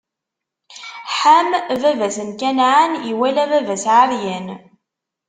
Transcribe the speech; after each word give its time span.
Ḥam, 1.17 1.49
baba-s 1.81 2.17
n 2.27 2.29
Kanɛan, 2.39 2.91
iwala 3.11 3.43
baba-s 3.51 3.85
ɛeryan. 3.97 4.47